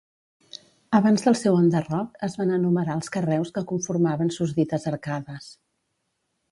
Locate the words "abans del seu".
0.99-1.57